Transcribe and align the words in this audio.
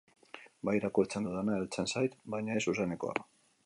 Bai, 0.69 0.73
irakurtzen 0.79 1.29
dudana 1.29 1.59
heltzen 1.59 1.93
zait, 1.95 2.19
baina 2.37 2.61
ez 2.61 2.69
zuzenekoa. 2.71 3.33